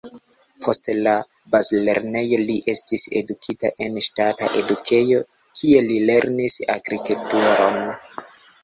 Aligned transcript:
Post 0.67 0.87
la 1.07 1.11
bazlernejo 1.55 2.39
li 2.47 2.55
estis 2.73 3.05
edukita 3.21 3.71
en 3.87 4.01
ŝtata 4.07 4.51
edukejo, 4.63 5.21
kie 5.61 5.87
li 5.91 6.03
lernis 6.13 6.61
agrikulturon. 6.79 7.81